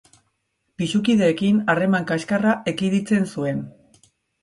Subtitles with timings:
[0.81, 3.65] Pisukideekin harreman kaxkarra ekiditzen zuen.